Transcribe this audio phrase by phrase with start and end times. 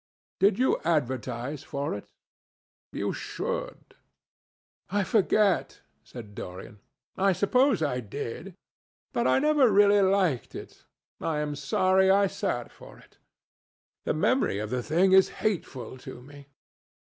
[0.39, 2.07] Did you advertise for it?
[2.91, 3.93] You should."
[4.89, 6.79] "I forget," said Dorian.
[7.17, 8.55] "I suppose I did.
[9.13, 10.85] But I never really liked it.
[11.19, 13.19] I am sorry I sat for it.
[14.05, 16.47] The memory of the thing is hateful to me.